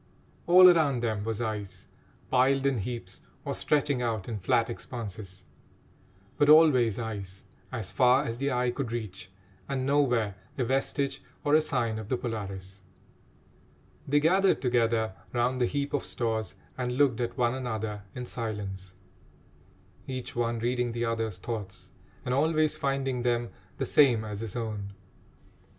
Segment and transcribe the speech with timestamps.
[0.47, 1.85] All around them was ice,
[2.31, 5.45] piled in heaps, or stretching out in flat expanses;
[6.37, 9.29] but always ice, as far as the eye could reach,
[9.69, 12.81] and nowhere a vestige or a sign of the Polaris.
[14.07, 18.95] They gathered together round the heap of stores and looked at one another in silence,
[20.07, 21.91] each one reading the other's thoughts
[22.25, 24.93] and always finding them the same as his own.